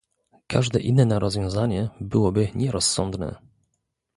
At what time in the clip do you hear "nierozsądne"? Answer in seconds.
2.55-3.35